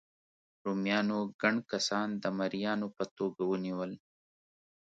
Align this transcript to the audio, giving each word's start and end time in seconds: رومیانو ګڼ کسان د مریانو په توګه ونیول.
رومیانو 0.65 1.17
ګڼ 1.41 1.55
کسان 1.71 2.07
د 2.23 2.25
مریانو 2.37 2.87
په 2.97 3.03
توګه 3.17 3.41
ونیول. 3.51 3.91